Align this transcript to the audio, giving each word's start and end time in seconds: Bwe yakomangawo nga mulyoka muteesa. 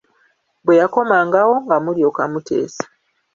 Bwe 0.65 0.75
yakomangawo 0.81 1.53
nga 1.63 1.77
mulyoka 1.83 2.21
muteesa. 2.31 2.83